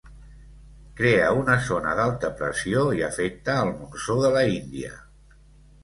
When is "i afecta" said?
3.01-3.61